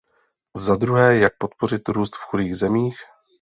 [0.57, 2.95] Za druhé jak podpořit růst v chudých zemích?